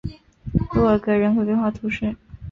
[0.73, 2.15] 洛尔格人口变化图示